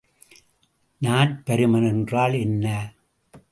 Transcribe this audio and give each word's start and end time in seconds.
நாற்பருமன் 1.01 1.87
என்றால் 1.87 2.33
என்ன? 2.33 2.93